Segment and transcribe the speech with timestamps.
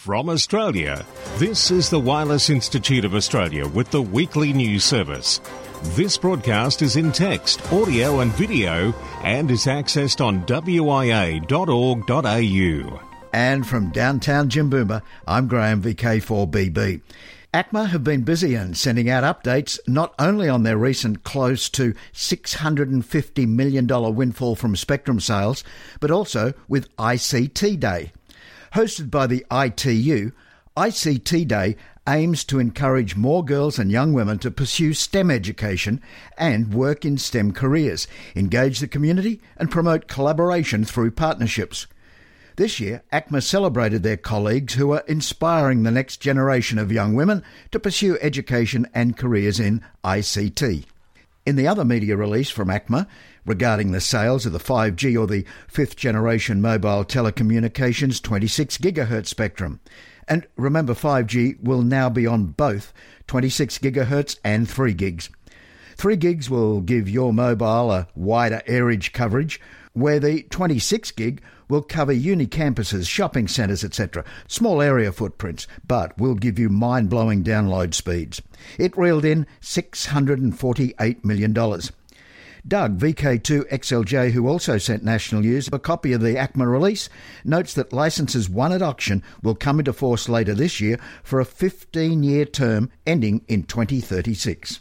[0.00, 1.04] From Australia,
[1.36, 5.42] this is the Wireless Institute of Australia with the weekly news service.
[5.94, 11.40] This broadcast is in text, audio, and video and is accessed on wia.org.au.
[13.34, 17.02] And from downtown Jimboomba, I'm Graham VK4BB.
[17.52, 21.92] ACMA have been busy and sending out updates not only on their recent close to
[22.14, 25.62] $650 million windfall from spectrum sales,
[26.00, 28.12] but also with ICT Day.
[28.74, 30.30] Hosted by the ITU,
[30.76, 31.76] ICT Day
[32.08, 36.00] aims to encourage more girls and young women to pursue STEM education
[36.38, 41.88] and work in STEM careers, engage the community, and promote collaboration through partnerships.
[42.54, 47.42] This year, ACMA celebrated their colleagues who are inspiring the next generation of young women
[47.72, 50.84] to pursue education and careers in ICT.
[51.44, 53.08] In the other media release from ACMA
[53.46, 59.80] regarding the sales of the 5G or the fifth generation mobile telecommunications 26 GHz spectrum.
[60.28, 62.92] And remember, 5G will now be on both
[63.26, 65.28] 26 GHz and 3 gigs.
[65.96, 69.60] 3 gigs will give your mobile a wider airage coverage,
[69.92, 74.24] where the 26 gig will cover uni campuses, shopping centres, etc.
[74.48, 78.40] Small area footprints, but will give you mind blowing download speeds.
[78.78, 81.80] It reeled in $648 million.
[82.66, 87.08] Doug, VK2XLJ, who also sent National News a copy of the ACMA release,
[87.44, 91.44] notes that licences won at auction will come into force later this year for a
[91.44, 94.80] 15 year term ending in 2036.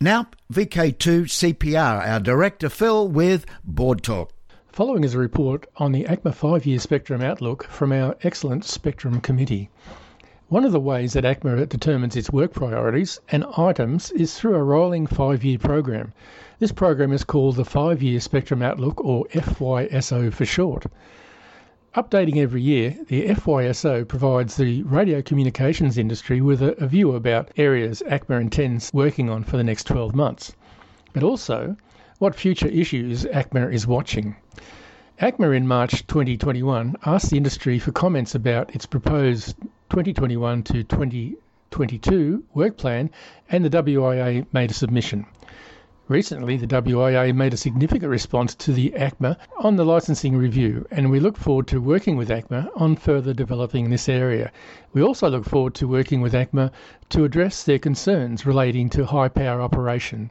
[0.00, 4.32] Now, VK2CPR, our director Phil with Board Talk.
[4.68, 9.20] Following is a report on the ACMA five year spectrum outlook from our excellent Spectrum
[9.20, 9.70] Committee.
[10.50, 14.62] One of the ways that ACMA determines its work priorities and items is through a
[14.62, 16.14] rolling five year program.
[16.58, 20.86] This program is called the Five Year Spectrum Outlook, or FYSO for short.
[21.94, 27.50] Updating every year, the FYSO provides the radio communications industry with a, a view about
[27.58, 30.54] areas ACMA intends working on for the next 12 months,
[31.12, 31.76] but also
[32.20, 34.34] what future issues ACMA is watching.
[35.20, 39.56] ACMA in March 2021 asked the industry for comments about its proposed
[39.90, 43.10] 2021 to 2022 work plan,
[43.50, 45.26] and the WIA made a submission.
[46.06, 51.10] Recently, the WIA made a significant response to the ACMA on the licensing review, and
[51.10, 54.52] we look forward to working with ACMA on further developing this area.
[54.92, 56.70] We also look forward to working with ACMA
[57.08, 60.30] to address their concerns relating to high power operation.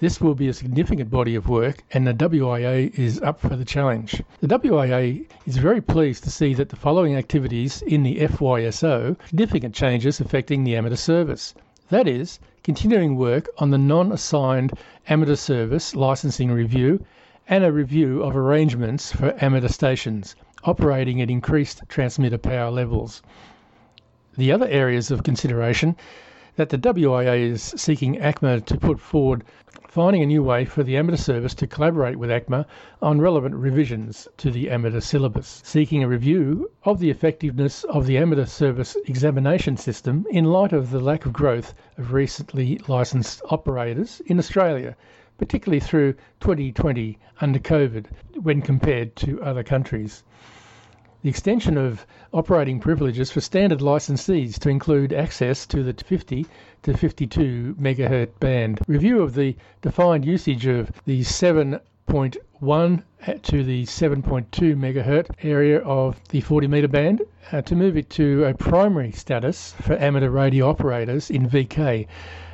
[0.00, 3.66] This will be a significant body of work, and the WIA is up for the
[3.66, 4.22] challenge.
[4.40, 9.74] The WIA is very pleased to see that the following activities in the FYSO significant
[9.74, 11.54] changes affecting the amateur service.
[11.90, 14.72] That is, continuing work on the non assigned
[15.06, 17.04] amateur service licensing review
[17.46, 20.34] and a review of arrangements for amateur stations
[20.64, 23.20] operating at increased transmitter power levels.
[24.38, 25.94] The other areas of consideration
[26.56, 29.44] that the WIA is seeking ACMA to put forward
[29.86, 32.66] finding a new way for the amateur service to collaborate with ACMA
[33.00, 38.18] on relevant revisions to the amateur syllabus, seeking a review of the effectiveness of the
[38.18, 44.20] amateur service examination system in light of the lack of growth of recently licensed operators
[44.26, 44.96] in Australia,
[45.38, 48.06] particularly through 2020 under COVID
[48.42, 50.24] when compared to other countries
[51.22, 56.46] the extension of operating privileges for standard licensees to include access to the 50
[56.82, 63.02] to 52 megahertz band, review of the defined usage of the 7.1
[63.42, 67.20] to the 7.2 megahertz area of the 40 meter band
[67.52, 72.06] uh, to move it to a primary status for amateur radio operators in VK,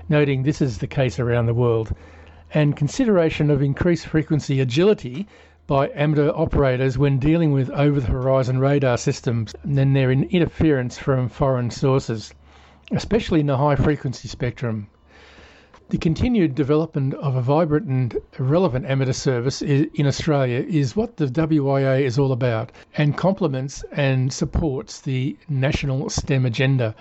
[0.09, 1.95] noting this is the case around the world,
[2.53, 5.29] and consideration of increased frequency agility
[5.67, 11.29] by amateur operators when dealing with over the horizon radar systems and their interference from
[11.29, 12.33] foreign sources,
[12.93, 14.87] especially in the high frequency spectrum.
[15.89, 21.27] The continued development of a vibrant and relevant amateur service in Australia is what the
[21.27, 26.95] WIA is all about and complements and supports the national STEM agenda.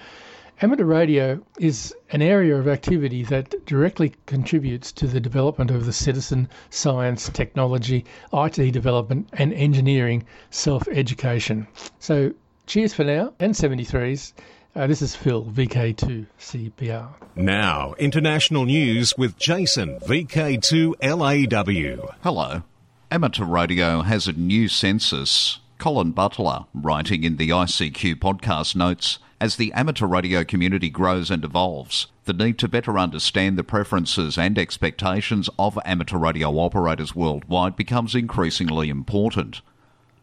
[0.62, 5.92] Amateur radio is an area of activity that directly contributes to the development of the
[5.92, 11.68] citizen, science, technology, IT development, and engineering self education.
[12.00, 12.32] So,
[12.68, 14.32] cheers for now, and 73s.
[14.78, 17.10] Uh, this is Phil, VK2CPR.
[17.36, 22.16] Now, international news with Jason, VK2LAW.
[22.24, 22.64] Hello.
[23.12, 25.60] Amateur radio has a new census.
[25.80, 31.44] Colin Butler, writing in the ICQ podcast notes, as the amateur radio community grows and
[31.44, 37.76] evolves, the need to better understand the preferences and expectations of amateur radio operators worldwide
[37.76, 39.62] becomes increasingly important.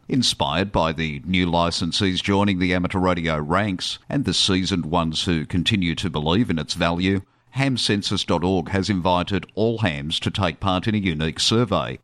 [0.09, 5.45] Inspired by the new licensees joining the amateur radio ranks and the seasoned ones who
[5.45, 7.21] continue to believe in its value,
[7.55, 11.99] hamcensus.org has invited all hams to take part in a unique survey.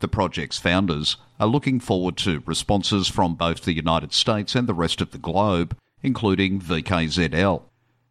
[0.00, 4.74] The project's founders are looking forward to responses from both the United States and the
[4.74, 7.62] rest of the globe, including VKZL.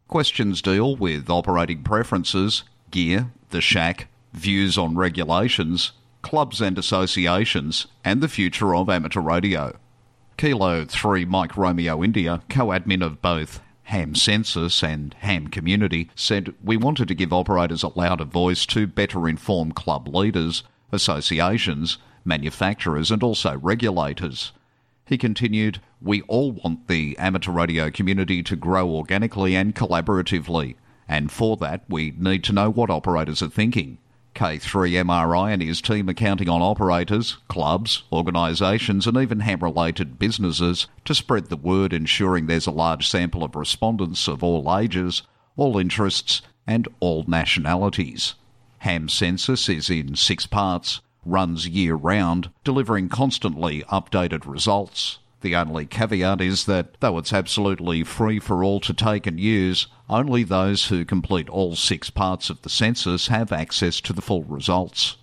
[0.08, 8.20] Questions deal with operating preferences, gear, the shack, views on regulations, clubs and associations, and
[8.20, 9.78] the future of amateur radio.
[10.36, 16.52] Kilo 3 Mike Romeo India, co admin of both Ham Census and Ham Community, said
[16.62, 23.12] we wanted to give operators a louder voice to better inform club leaders, associations, manufacturers,
[23.12, 24.52] and also regulators.
[25.06, 31.30] He continued, We all want the amateur radio community to grow organically and collaboratively, and
[31.30, 33.98] for that we need to know what operators are thinking.
[34.34, 40.88] K3MRI and his team are counting on operators, clubs, organisations, and even ham related businesses
[41.04, 45.22] to spread the word, ensuring there's a large sample of respondents of all ages,
[45.56, 48.34] all interests, and all nationalities.
[48.78, 55.18] Ham Census is in six parts, runs year round, delivering constantly updated results.
[55.40, 59.88] The only caveat is that, though it's absolutely free for all to take and use,
[60.08, 64.44] only those who complete all six parts of the census have access to the full
[64.44, 65.16] results.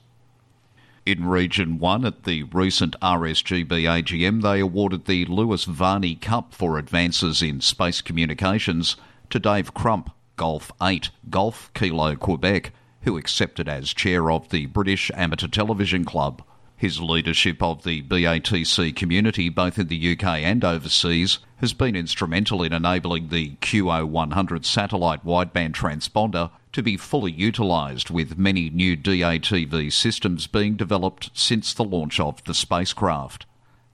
[1.03, 6.77] In Region 1 at the recent RSGB AGM, they awarded the Louis Varney Cup for
[6.77, 8.97] advances in space communications
[9.31, 12.71] to Dave Crump, Golf 8, Golf Kilo Quebec,
[13.01, 16.43] who accepted as chair of the British Amateur Television Club.
[16.75, 22.63] His leadership of the BATC community, both in the UK and overseas, has been instrumental
[22.63, 29.91] in enabling the QO100 satellite wideband transponder to be fully utilised, with many new DATV
[29.91, 33.45] systems being developed since the launch of the spacecraft.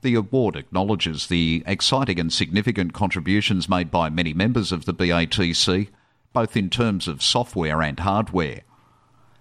[0.01, 5.89] The award acknowledges the exciting and significant contributions made by many members of the BATC,
[6.31, 8.61] both in terms of software and hardware.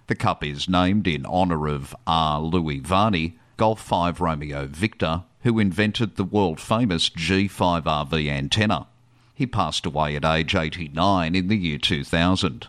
[0.09, 2.41] The Cup is named in honour of R.
[2.41, 8.87] Louis Varney, Golf 5 Romeo Victor, who invented the world famous G5RV antenna.
[9.35, 12.69] He passed away at age 89 in the year 2000.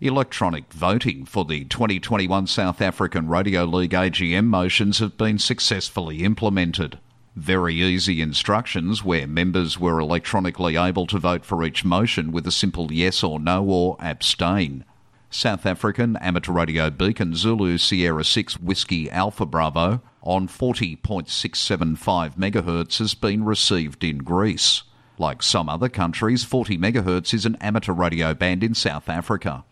[0.00, 7.00] Electronic voting for the 2021 South African Radio League AGM motions have been successfully implemented.
[7.34, 12.52] Very easy instructions where members were electronically able to vote for each motion with a
[12.52, 14.84] simple yes or no or abstain.
[15.30, 23.14] South African amateur radio beacon Zulu Sierra 6 Whiskey Alpha Bravo on 40.675 MHz has
[23.14, 24.84] been received in Greece.
[25.18, 29.64] Like some other countries, 40 MHz is an amateur radio band in South Africa.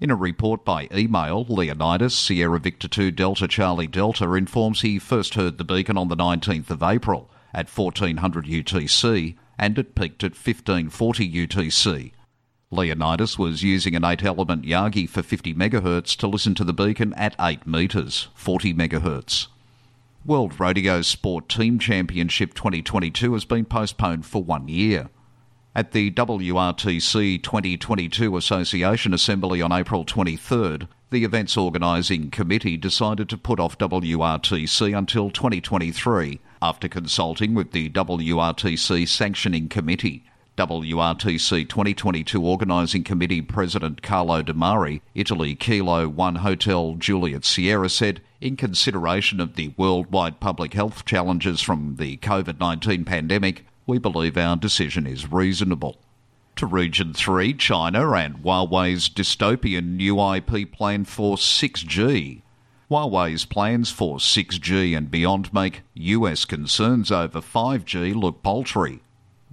[0.00, 5.34] In a report by email, Leonidas Sierra Victor 2 Delta Charlie Delta informs he first
[5.34, 10.32] heard the beacon on the 19th of April at 1400 UTC and it peaked at
[10.32, 12.12] 1540 UTC.
[12.72, 17.12] Leonidas was using an 8 element Yagi for 50 MHz to listen to the beacon
[17.14, 19.48] at 8 metres, 40 MHz.
[20.24, 25.10] World Radio Sport Team Championship 2022 has been postponed for one year.
[25.74, 33.36] At the WRTC 2022 Association Assembly on April 23rd, the event's organising committee decided to
[33.36, 40.24] put off WRTC until 2023 after consulting with the WRTC Sanctioning Committee.
[40.58, 48.54] WRTC 2022 Organising Committee President Carlo Demari, Italy Kilo 1 Hotel Juliet Sierra said, in
[48.54, 54.54] consideration of the worldwide public health challenges from the COVID 19 pandemic, we believe our
[54.56, 55.96] decision is reasonable.
[56.56, 62.42] To Region 3, China and Huawei's dystopian new IP plan for 6G.
[62.90, 69.00] Huawei's plans for 6G and beyond make US concerns over 5G look paltry.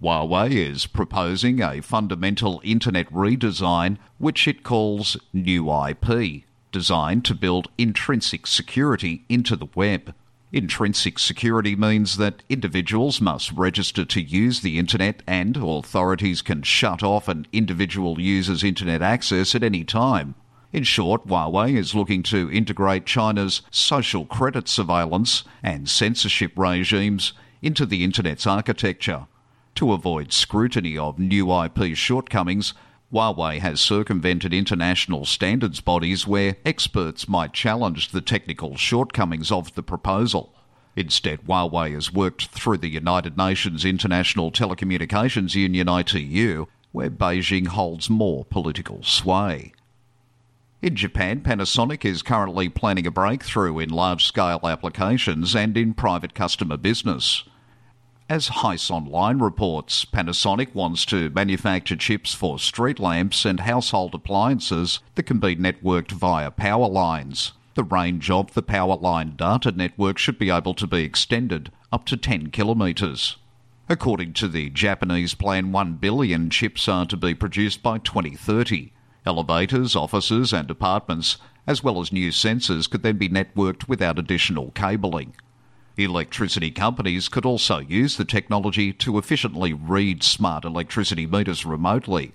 [0.02, 7.68] Huawei is proposing a fundamental internet redesign which it calls New IP, designed to build
[7.78, 10.14] intrinsic security into the web.
[10.54, 17.04] Intrinsic security means that individuals must register to use the internet and authorities can shut
[17.04, 20.34] off an individual user's internet access at any time.
[20.72, 27.86] In short, Huawei is looking to integrate China's social credit surveillance and censorship regimes into
[27.86, 29.28] the internet's architecture.
[29.76, 32.74] To avoid scrutiny of new IP shortcomings,
[33.12, 39.82] Huawei has circumvented international standards bodies where experts might challenge the technical shortcomings of the
[39.82, 40.54] proposal.
[40.96, 48.10] Instead, Huawei has worked through the United Nations International Telecommunications Union ITU, where Beijing holds
[48.10, 49.72] more political sway.
[50.82, 56.34] In Japan, Panasonic is currently planning a breakthrough in large scale applications and in private
[56.34, 57.44] customer business.
[58.30, 65.00] As Heise Online reports, Panasonic wants to manufacture chips for street lamps and household appliances
[65.16, 67.54] that can be networked via power lines.
[67.74, 72.06] The range of the power line data network should be able to be extended up
[72.06, 73.38] to 10 kilometres.
[73.90, 78.92] According to the Japanese plan, 1 billion chips are to be produced by 2030.
[79.26, 84.70] Elevators, offices, and apartments, as well as new sensors, could then be networked without additional
[84.76, 85.34] cabling.
[86.00, 92.32] Electricity companies could also use the technology to efficiently read smart electricity meters remotely.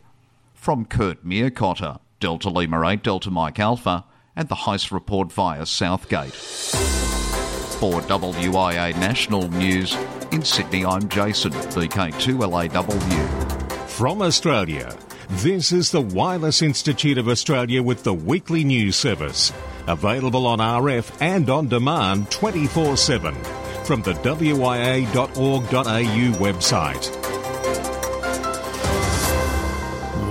[0.52, 4.04] From Kurt Meerkotter, Delta Lima 8 Delta Mike Alpha,
[4.36, 6.34] and the Heise report via Southgate.
[6.34, 9.96] For WIA National News,
[10.30, 13.88] in Sydney, I'm Jason, VK2LAW.
[13.88, 14.94] From Australia,
[15.30, 19.54] this is the Wireless Institute of Australia with the weekly news service.
[19.86, 23.34] Available on RF and on demand 24 7
[23.84, 25.14] from the wia.org.au
[26.38, 27.34] website.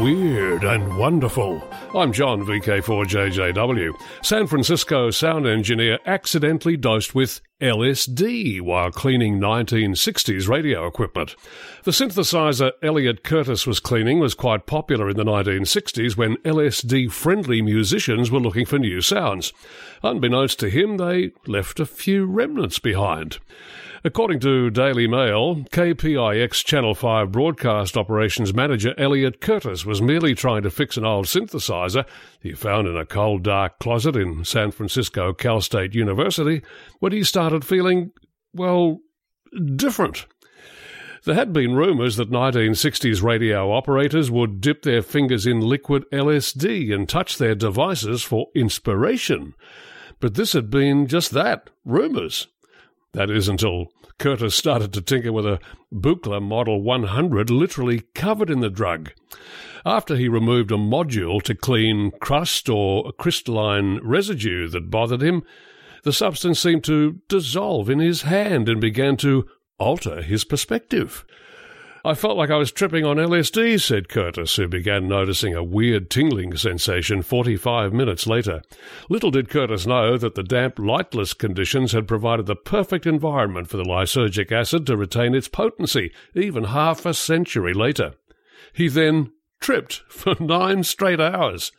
[0.02, 1.66] Weird and wonderful.
[1.96, 3.94] I'm John, VK4JJW.
[4.24, 11.36] San Francisco sound engineer accidentally dosed with LSD while cleaning 1960s radio equipment.
[11.84, 17.62] The synthesizer Elliot Curtis was cleaning was quite popular in the 1960s when LSD friendly
[17.62, 19.52] musicians were looking for new sounds.
[20.02, 23.40] Unbeknownst to him, they left a few remnants behind.
[24.06, 30.64] According to Daily Mail, KPIX Channel 5 broadcast operations manager Elliot Curtis was merely trying
[30.64, 32.06] to fix an old synthesizer
[32.40, 36.62] he found in a cold, dark closet in San Francisco Cal State University
[37.00, 38.12] when he started feeling,
[38.54, 39.02] well,
[39.76, 40.28] different.
[41.26, 46.94] There had been rumours that 1960s radio operators would dip their fingers in liquid LSD
[46.94, 49.54] and touch their devices for inspiration.
[50.20, 52.48] But this had been just that rumours.
[53.14, 55.60] That is until Curtis started to tinker with a
[55.94, 59.14] Buchla Model 100 literally covered in the drug.
[59.86, 65.44] After he removed a module to clean crust or crystalline residue that bothered him,
[66.04, 71.26] the substance seemed to dissolve in his hand and began to alter his perspective.
[72.06, 76.10] I felt like I was tripping on LSD, said Curtis, who began noticing a weird
[76.10, 78.62] tingling sensation 45 minutes later.
[79.10, 83.78] Little did Curtis know that the damp, lightless conditions had provided the perfect environment for
[83.78, 88.16] the lysergic acid to retain its potency, even half a century later.
[88.74, 91.72] He then tripped for nine straight hours.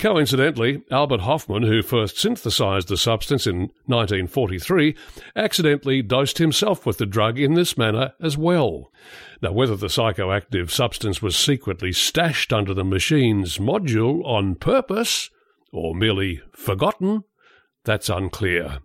[0.00, 4.96] Coincidentally, Albert Hofmann, who first synthesized the substance in 1943,
[5.36, 8.90] accidentally dosed himself with the drug in this manner as well.
[9.42, 15.28] Now, whether the psychoactive substance was secretly stashed under the machine's module on purpose,
[15.70, 17.24] or merely forgotten,
[17.84, 18.78] that's unclear.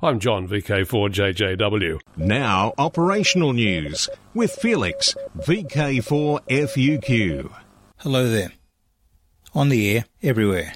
[0.00, 1.98] I'm John, VK4JJW.
[2.16, 7.52] Now, operational news with Felix, VK4FUQ.
[7.96, 8.52] Hello there
[9.54, 10.74] on the air everywhere.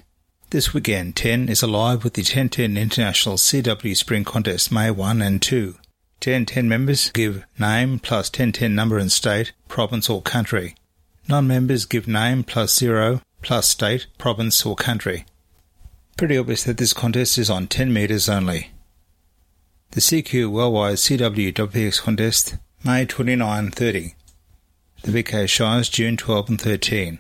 [0.50, 5.42] This weekend, 10 is alive with the 1010 International CW Spring Contest May 1 and
[5.42, 5.74] 2.
[6.24, 10.74] 1010 members give name plus 1010 number and state, province or country.
[11.28, 15.24] Non-members give name plus zero plus state, province or country.
[16.16, 18.70] Pretty obvious that this contest is on 10 metres only.
[19.90, 24.14] The CQ Worldwide CW WPX Contest, May 29-30.
[25.02, 27.18] The VK Shires, June 12 and 13.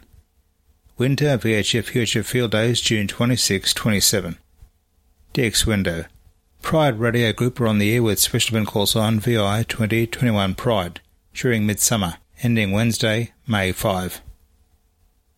[0.96, 4.38] Winter VHF UHF Field Days June 26 27.
[5.32, 6.04] DX Window.
[6.62, 11.00] Pride Radio Group are on the air with special event calls on VI 2021 Pride
[11.34, 14.20] during midsummer, ending Wednesday, May 5.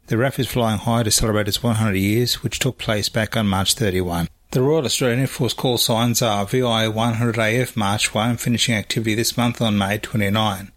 [0.09, 3.49] The RAF is flying high to celebrate its 100 years, which took place back on
[3.49, 4.29] March 31.
[4.51, 9.15] The Royal Australian Air Force call signs are VI 100 AF March 1, finishing activity
[9.15, 10.71] this month on May 29.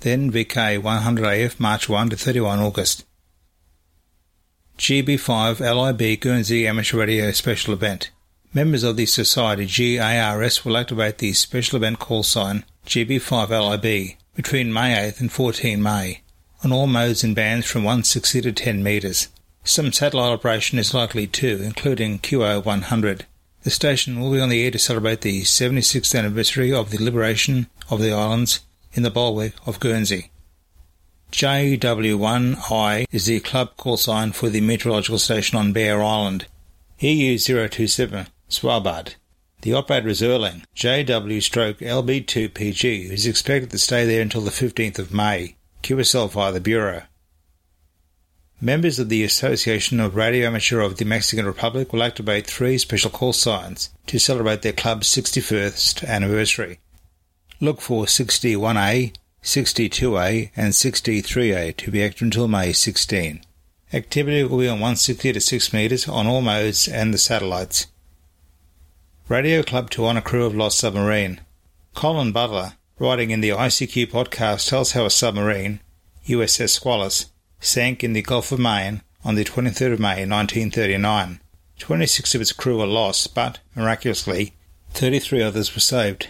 [0.00, 3.04] Then VK 100 AF March 1 to 31 August.
[4.80, 8.10] GB5 LIB Guernsey Amateur Radio Special Event.
[8.54, 14.72] Members of the Society GARS will activate the special event call sign GB5 LIB between
[14.72, 16.22] May 8th and 14 May
[16.64, 19.28] on all modes and bands from 160 to 10 metres.
[19.64, 23.26] Some satellite operation is likely too, including QO 100.
[23.64, 27.66] The station will be on the air to celebrate the 76th anniversary of the liberation
[27.90, 28.60] of the islands
[28.94, 30.29] in the Bailiwick of Guernsey.
[31.30, 36.46] JW1I is the club call sign for the meteorological station on Bear Island.
[37.00, 39.14] EU027, Svalbard.
[39.62, 44.50] The operator is Erlang, JW stroke LB2PG, who is expected to stay there until the
[44.50, 45.56] 15th of May.
[45.82, 47.02] QSL via the Bureau.
[48.60, 53.10] Members of the Association of Radio Amateur of the Mexican Republic will activate three special
[53.10, 56.80] call signs to celebrate their club's 61st anniversary.
[57.60, 63.42] Look for 61A, 62A, and 63A to be active until May 16.
[63.92, 67.86] Activity will be on 160 to 6 metres on all modes and the satellites.
[69.28, 71.40] Radio Club to honour crew of Lost Submarine.
[71.94, 75.80] Colin Butler, writing in the ICQ podcast, tells how a submarine,
[76.26, 77.26] USS Squalus,
[77.58, 81.40] sank in the Gulf of Maine on the 23rd of May 1939.
[81.78, 84.52] 26 of its crew were lost, but, miraculously,
[84.90, 86.28] 33 others were saved.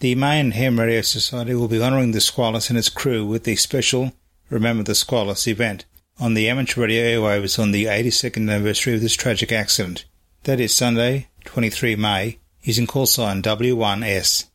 [0.00, 3.54] The Maine Ham Radio Society will be honouring the Squalus and its crew with the
[3.56, 4.14] special
[4.48, 5.84] Remember the Squalus event
[6.18, 10.06] on the amateur radio airwaves on the 82nd anniversary of this tragic accident.
[10.44, 14.46] That is Sunday, 23 May, using call sign W1S.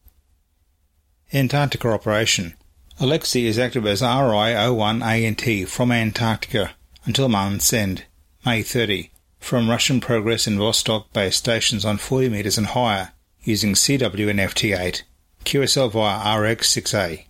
[1.31, 2.55] Antarctica Operation.
[2.99, 6.71] Alexei is active as RI-01ANT from Antarctica
[7.03, 8.05] until month's end,
[8.47, 13.11] May 30, from Russian progress in Vostok base stations on 40 metres and higher,
[13.43, 15.03] using CW and FT8.
[15.45, 17.25] QSL via RX6A.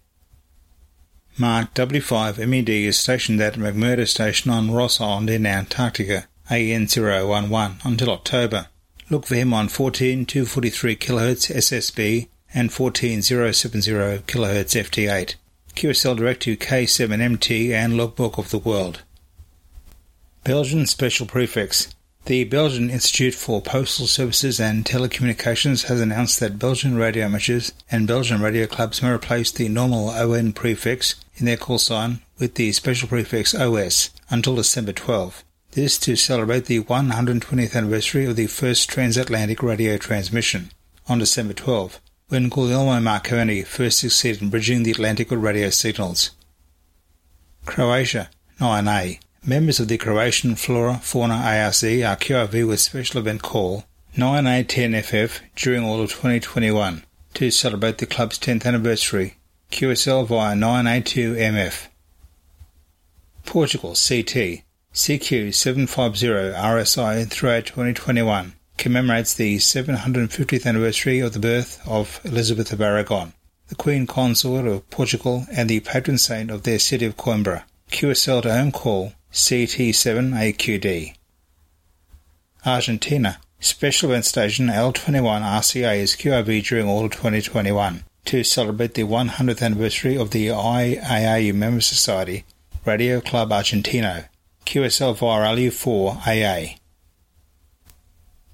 [1.37, 8.09] Mark W5 MED is stationed at McMurdo Station on Ross Island in Antarctica, AN011, until
[8.09, 8.67] October.
[9.09, 15.35] Look for him on 14243 kHz SSB and 14070 kHz FT8.
[15.75, 19.01] QSL Direct to K7MT and Logbook of the World.
[20.45, 21.94] Belgian Special Prefix
[22.25, 28.07] the Belgian Institute for Postal Services and Telecommunications has announced that Belgian radio amateurs and
[28.07, 32.71] Belgian radio clubs may replace the normal ON prefix in their call sign with the
[32.71, 35.43] special prefix OS until December 12.
[35.73, 40.71] This to celebrate the 120th anniversary of the first transatlantic radio transmission
[41.07, 46.31] on December 12, when Guglielmo Marconi first succeeded in bridging the Atlantic with radio signals.
[47.65, 48.29] Croatia
[48.59, 53.83] 9A Members of the Croatian Flora Fauna ARC are QRV with special event call
[54.15, 57.03] 9A10FF during all of 2021
[57.35, 59.35] to celebrate the club's 10th anniversary.
[59.71, 61.89] QSL via 9A2MF.
[63.45, 64.63] Portugal CT
[64.95, 73.33] CQ750 RSI throughout 2021 commemorates the 750th anniversary of the birth of Elizabeth of Aragon,
[73.67, 77.65] the Queen Consort of Portugal and the patron saint of their city of Coimbra.
[77.91, 81.13] QSL to home call CT7AQD.
[82.65, 89.03] Argentina Special Event Station L21 RCA is QRV during all of 2021 to celebrate the
[89.03, 92.45] 100th anniversary of the IARU Member Society
[92.85, 94.29] Radio Club Argentino
[94.65, 96.77] QSL via LU4AA.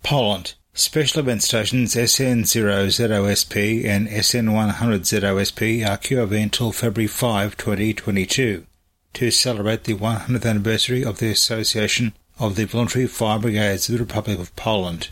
[0.02, 8.66] Poland Special event stations SN0ZOSP and SN100ZOSP are QRV until February 5, 2022
[9.14, 14.04] to celebrate the 100th anniversary of the Association of the Voluntary Fire Brigades of the
[14.04, 15.10] Republic of Poland.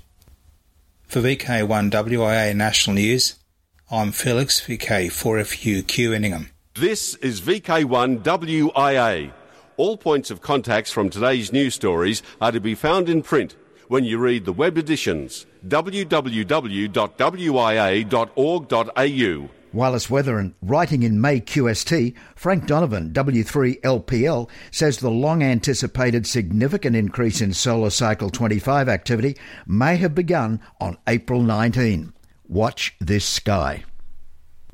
[1.07, 3.35] For VK1WIA National News,
[3.91, 6.51] I'm Felix VK4FUQ Inningham.
[6.75, 9.33] This is VK1WIA.
[9.77, 13.55] All points of contacts from today's news stories are to be found in print
[13.87, 16.89] when you read the web editions www.wia.org.au
[19.71, 26.95] Wireless weather and writing in May QST, Frank Donovan, W3LPL, says the long anticipated significant
[26.95, 32.13] increase in solar cycle 25 activity may have begun on April 19.
[32.47, 33.83] Watch this sky.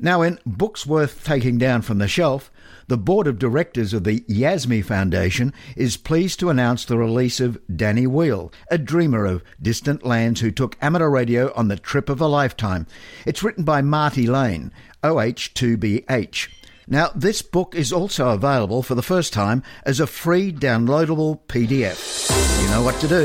[0.00, 2.50] Now, in books worth taking down from the shelf,
[2.88, 7.58] the board of directors of the YASME Foundation is pleased to announce the release of
[7.74, 12.20] Danny Weil, a dreamer of distant lands who took amateur radio on the trip of
[12.20, 12.86] a lifetime.
[13.24, 14.72] It's written by Martti Laine,
[15.02, 16.48] OH2BH.
[16.88, 22.30] Now, this book is also available for the first time as a free downloadable PDF.
[22.62, 23.24] You know what to do.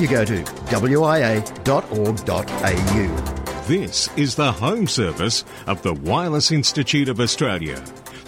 [0.00, 1.64] You go to wia.org.au.
[3.66, 7.82] This is the home service of the Wireless Institute of Australia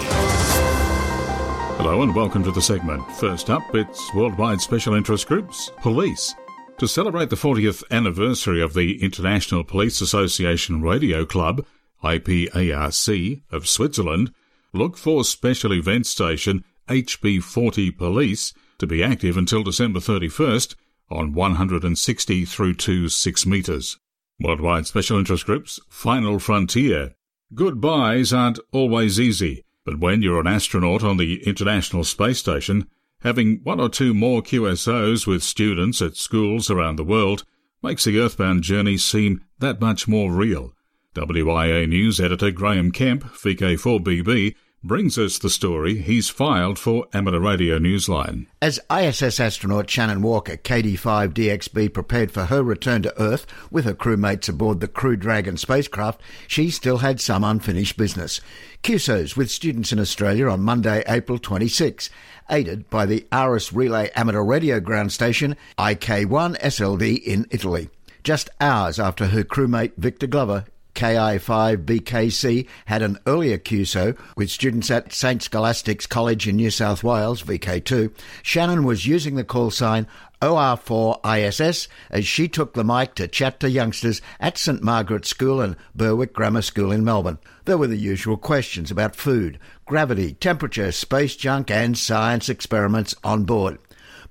[1.77, 3.03] Hello and welcome to the segment.
[3.17, 6.33] First up, it's Worldwide Special Interest Groups, Police.
[6.79, 11.63] To celebrate the 40th anniversary of the International Police Association Radio Club,
[12.03, 14.33] IPARC, of Switzerland,
[14.73, 20.73] look for special event station HB40 Police to be active until December 31st
[21.09, 23.97] on 160 through to 6 metres.
[24.39, 27.13] Worldwide Special Interest Groups, Final Frontier.
[27.53, 32.87] Goodbyes aren't always easy, but when you're an astronaut on the International Space Station,
[33.21, 37.43] having one or two more QSOs with students at schools around the world
[37.81, 40.73] makes the earthbound journey seem that much more real.
[41.15, 47.77] WIA News editor Graham Kemp, VK4BB, brings us the story he's filed for Amateur Radio
[47.79, 48.47] Newsline.
[48.61, 54.47] As ISS astronaut Shannon Walker, KD5DXB, prepared for her return to Earth with her crewmates
[54.47, 58.39] aboard the Crew Dragon spacecraft, she still had some unfinished business.
[58.83, 62.09] QSOs with students in Australia on Monday, April 26,
[62.49, 67.89] aided by the ARISS Relay Amateur Radio Ground Station IK1 SLD in Italy.
[68.23, 70.65] Just hours after her crewmate Victor Glover
[70.99, 77.41] KI5BKC had an earlier QSO with students at St Scholastica's College in New South Wales,
[77.41, 78.13] VK2.
[78.43, 80.07] Shannon was using the call sign
[80.41, 85.77] OR4ISS as she took the mic to chat to youngsters at St Margaret's School and
[85.95, 87.39] Berwick Grammar School in Melbourne.
[87.63, 93.45] There were the usual questions about food, gravity, temperature, space junk, and science experiments on
[93.45, 93.79] board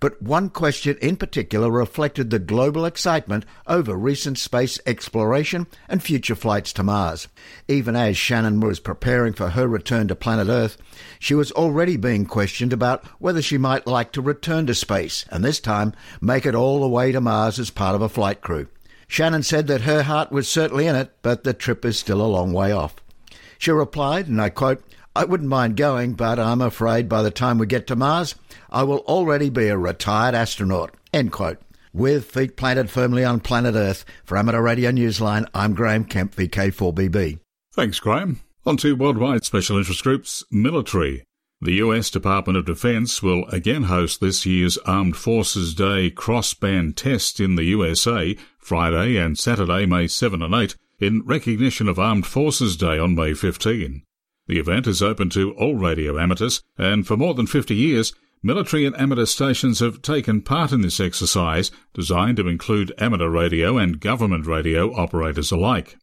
[0.00, 6.34] but one question in particular reflected the global excitement over recent space exploration and future
[6.34, 7.28] flights to Mars.
[7.66, 10.76] Even as Shannon was preparing for her return to planet Earth,
[11.18, 15.44] she was already being questioned about whether she might like to return to space and
[15.44, 18.68] this time make it all the way to Mars as part of a flight crew.
[19.08, 22.28] Shannon said that her heart was certainly in it, but the trip is still a
[22.28, 22.96] long way off.
[23.58, 24.82] She replied, and I quote,
[25.18, 28.36] I wouldn't mind going, but I'm afraid by the time we get to Mars,
[28.70, 30.94] I will already be a retired astronaut.
[31.12, 31.58] End quote.
[31.92, 37.40] With feet planted firmly on planet Earth, for Amateur Radio Newsline, I'm Graham Kemp, VK4BB.
[37.72, 38.42] Thanks, Graham.
[38.64, 41.24] On to worldwide special interest groups, military.
[41.60, 47.40] The US Department of Defense will again host this year's Armed Forces Day cross-band test
[47.40, 52.76] in the USA Friday and Saturday, May 7 and 8, in recognition of Armed Forces
[52.76, 54.04] Day on May 15.
[54.48, 58.86] The event is open to all radio amateurs, and for more than 50 years, military
[58.86, 64.00] and amateur stations have taken part in this exercise designed to include amateur radio and
[64.00, 65.98] government radio operators alike.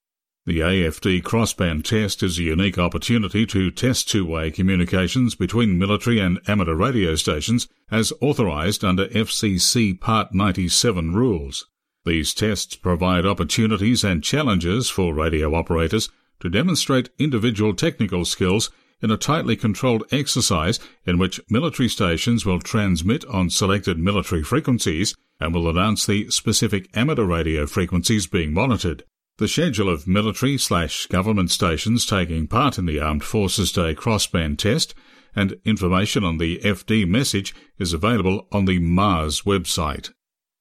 [0.45, 6.39] The AFD crossband test is a unique opportunity to test two-way communications between military and
[6.47, 11.65] amateur radio stations as authorised under FCC Part 97 rules.
[12.05, 18.69] These tests provide opportunities and challenges for radio operators to demonstrate individual technical skills
[19.01, 25.15] in a tightly controlled exercise in which military stations will transmit on selected military frequencies
[25.39, 29.03] and will announce the specific amateur radio frequencies being monitored.
[29.37, 34.59] The schedule of military slash government stations taking part in the Armed Forces Day crossband
[34.59, 34.95] test
[35.35, 40.11] and information on the FD message is available on the MARS website.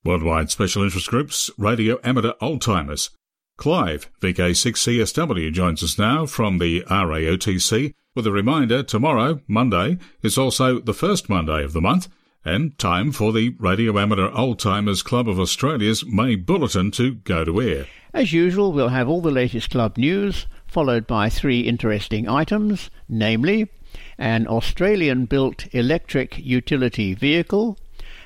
[0.04, 3.10] Worldwide Special Interest Groups, Radio Amateur Oldtimers,
[3.56, 10.80] Clive, VK6CSW, joins us now from the RAOTC with a reminder tomorrow, Monday, is also
[10.80, 12.08] the first Monday of the month
[12.44, 17.44] and time for the Radio Amateur Old Timers Club of Australia's May Bulletin to go
[17.44, 17.86] to air.
[18.12, 23.68] As usual, we'll have all the latest club news, followed by three interesting items, namely
[24.18, 27.78] an Australian built electric utility vehicle,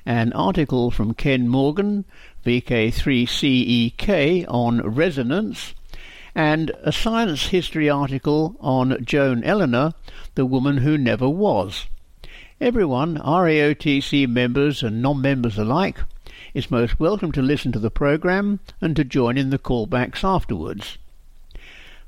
[0.04, 2.04] an article from Ken Morgan
[2.48, 5.74] VK3CEK on resonance,
[6.34, 9.92] and a science history article on Joan Eleanor,
[10.34, 11.88] the woman who never was.
[12.58, 15.98] Everyone, RAOTC members and non-members alike,
[16.54, 20.96] is most welcome to listen to the program and to join in the callbacks afterwards.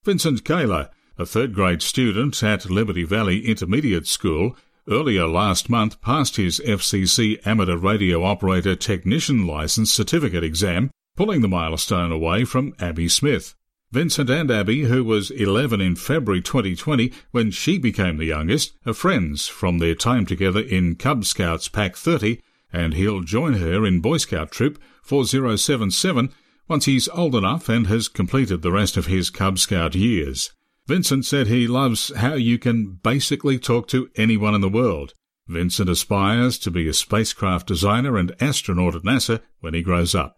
[0.04, 4.56] Vincent Kaler, a third grade student at Liberty Valley Intermediate School,
[4.90, 11.50] earlier last month passed his FCC Amateur Radio Operator Technician License Certificate exam, pulling the
[11.50, 13.54] milestone away from Abby Smith.
[13.92, 18.94] Vincent and Abby, who was 11 in February 2020 when she became the youngest, are
[18.94, 22.40] friends from their time together in Cub Scouts Pack 30,
[22.72, 26.32] and he'll join her in Boy Scout Troop 4077
[26.70, 30.54] once he's old enough and has completed the rest of his Cub Scout years.
[30.90, 35.14] Vincent said he loves how you can basically talk to anyone in the world.
[35.48, 40.38] Vincent aspires to be a spacecraft designer and astronaut at NASA when he grows up.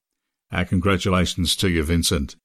[0.52, 2.36] Our congratulations to you, Vincent.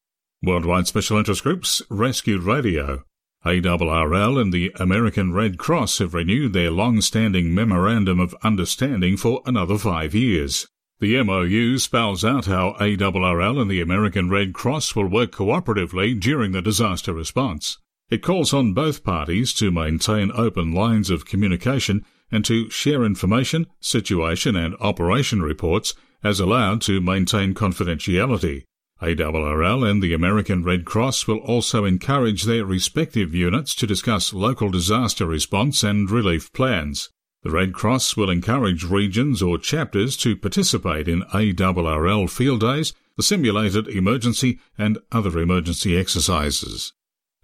[0.40, 3.02] Worldwide Special Interest Groups Rescued Radio.
[3.44, 9.78] ARRL and the American Red Cross have renewed their long-standing Memorandum of Understanding for another
[9.78, 10.68] five years.
[11.00, 16.52] The MOU spells out how ARRL and the American Red Cross will work cooperatively during
[16.52, 17.78] the disaster response.
[18.08, 23.66] It calls on both parties to maintain open lines of communication and to share information,
[23.80, 28.62] situation and operation reports as allowed to maintain confidentiality.
[29.02, 34.70] ARRL and the American Red Cross will also encourage their respective units to discuss local
[34.70, 37.10] disaster response and relief plans.
[37.42, 43.22] The Red Cross will encourage regions or chapters to participate in ARRL field days, the
[43.22, 46.92] simulated emergency and other emergency exercises.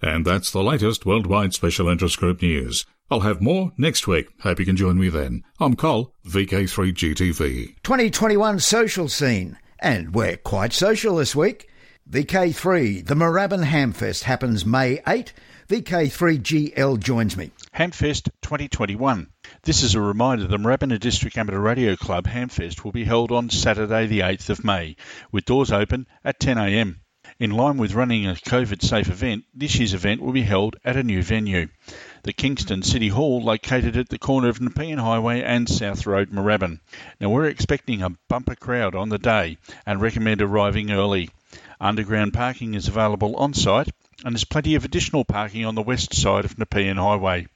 [0.02, 2.84] And that's the latest Worldwide Special Interest Group news.
[3.08, 4.26] I'll have more next week.
[4.40, 5.44] Hope you can join me then.
[5.60, 7.76] I'm Cole, VK3GTV.
[7.84, 9.58] 2021 social scene.
[9.78, 11.68] And we're quite social this week.
[12.10, 15.32] VK3, the Moorabbin Hamfest happens May 8.
[15.68, 17.52] VK3GL joins me.
[17.76, 19.28] Hamfest 2021.
[19.62, 23.50] This is a reminder the Moorabbin District Amateur Radio Club Hamfest will be held on
[23.50, 24.96] Saturday the 8th of May,
[25.30, 26.96] with doors open at 10am.
[27.42, 30.96] In line with running a COVID safe event, this year's event will be held at
[30.96, 31.66] a new venue,
[32.22, 36.78] the Kingston City Hall, located at the corner of Nepean Highway and South Road, Moorabbin.
[37.20, 41.30] Now, we're expecting a bumper crowd on the day and recommend arriving early.
[41.80, 43.88] Underground parking is available on site,
[44.24, 47.48] and there's plenty of additional parking on the west side of Nepean Highway.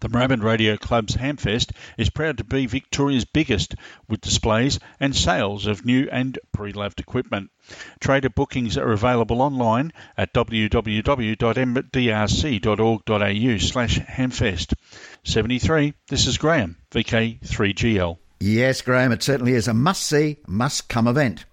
[0.00, 3.74] The Moorabbin Radio Club's Hamfest is proud to be Victoria's biggest,
[4.08, 7.50] with displays and sales of new and pre-loved equipment.
[8.00, 10.78] Trader bookings are available online at www.mdrc.org.au
[13.58, 14.72] slash hamfest.
[15.24, 18.16] 73, this is Graham, VK3GL.
[18.40, 21.44] Yes, Graham, it certainly is a must-see, must-come event.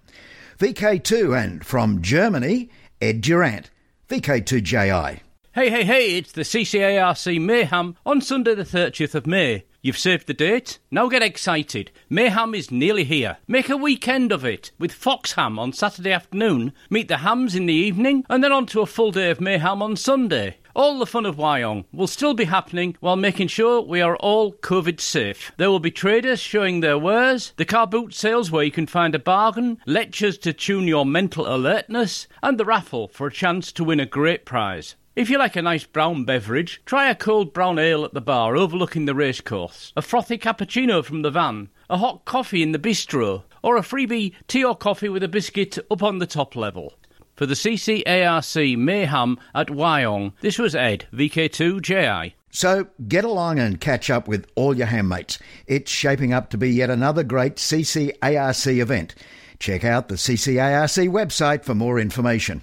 [0.58, 2.70] VK2 and from Germany,
[3.02, 3.68] Ed Durant,
[4.08, 5.20] VK2JI.
[5.58, 9.64] Hey, hey, hey, it's the CCARC Mayhem on Sunday the 30th of May.
[9.82, 10.78] You've saved the date?
[10.88, 11.90] Now get excited.
[12.08, 13.38] Mayhem is nearly here.
[13.48, 17.74] Make a weekend of it with Foxham on Saturday afternoon, meet the hams in the
[17.74, 20.58] evening, and then on to a full day of Mayhem on Sunday.
[20.76, 24.52] All the fun of Wyong will still be happening while making sure we are all
[24.52, 25.50] COVID safe.
[25.56, 29.12] There will be traders showing their wares, the car boot sales where you can find
[29.12, 33.82] a bargain, lectures to tune your mental alertness, and the raffle for a chance to
[33.82, 34.94] win a great prize.
[35.18, 38.56] If you like a nice brown beverage, try a cold brown ale at the bar
[38.56, 43.42] overlooking the racecourse, a frothy cappuccino from the van, a hot coffee in the bistro,
[43.60, 46.92] or a freebie tea or coffee with a biscuit up on the top level.
[47.34, 52.34] For the CCARC Mayhem at Wyong, this was Ed, VK2JI.
[52.52, 55.40] So get along and catch up with all your handmates.
[55.66, 59.16] It's shaping up to be yet another great CCARC event.
[59.58, 62.62] Check out the CCARC website for more information.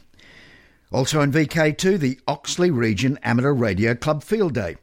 [0.96, 4.78] Also in VK2, the Oxley Region Amateur Radio Club Field Day.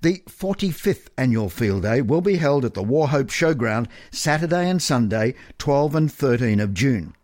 [0.00, 5.34] The 45th annual field day will be held at the Wauchope Showground Saturday and Sunday,
[5.58, 7.14] 12 and 13 of June.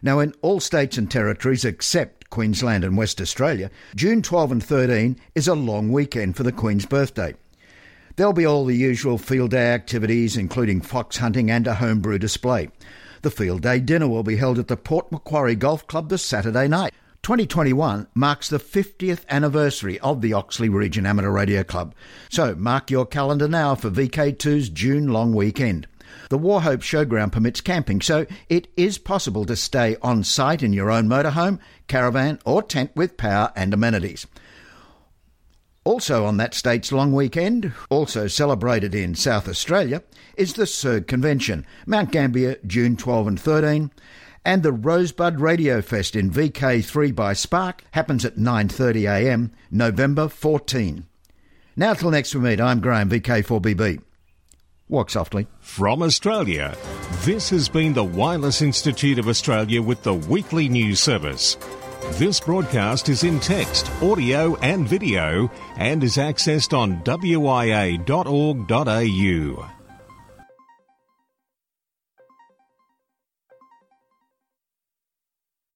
[0.00, 5.20] Now, in all states and territories except Queensland and West Australia, June 12 and 13
[5.34, 7.34] is a long weekend for the Queen's birthday.
[8.16, 12.70] There'll be all the usual field day activities, including fox hunting and a homebrew display.
[13.20, 16.66] The field day dinner will be held at the Port Macquarie Golf Club this Saturday
[16.66, 16.94] night.
[17.22, 21.94] 2021 marks the 50th anniversary of the Oxley Region Amateur Radio Club,
[22.30, 25.86] so mark your calendar now for VK2's June long weekend.
[26.30, 30.90] The Wauchope Showground permits camping, so it is possible to stay on site in your
[30.90, 34.26] own motorhome, caravan, or tent with power and amenities.
[35.84, 40.02] Also on that state's long weekend, also celebrated in South Australia,
[40.36, 43.90] is the SERG Convention, Mount Gambier, June 12 and 13,
[44.44, 51.06] and the Rosebud Radio Fest in VK3 by SPARC happens at 9.30am, November 14.
[51.76, 54.02] Now till next we meet, I'm Graham, VK4BB.
[54.88, 55.46] Walk softly.
[55.60, 56.76] From Australia,
[57.20, 61.56] this has been the Wireless Institute of Australia with the weekly news service.
[62.12, 68.00] This broadcast is in text, audio, and video and is accessed on wia.org.au.